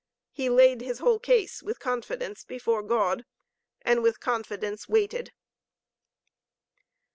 He 0.31 0.49
laid 0.49 0.81
his 0.81 0.97
whole 0.97 1.19
case 1.19 1.61
with 1.61 1.79
confidence 1.79 2.43
before 2.43 2.81
God, 2.81 3.23
and 3.83 4.01
with 4.01 4.19
confidence 4.19 4.89
waited. 4.89 5.31